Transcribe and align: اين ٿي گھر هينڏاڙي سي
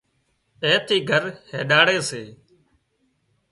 اين 0.63 0.77
ٿي 0.87 0.97
گھر 1.09 1.23
هينڏاڙي 1.51 1.97
سي 2.09 2.23